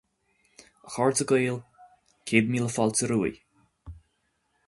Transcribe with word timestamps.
A 0.87 0.93
chairde 0.95 1.25
Gael, 1.31 1.59
céad 2.31 2.49
míle 2.53 2.69
fáilte 2.77 3.05
romhaibh. 3.11 3.39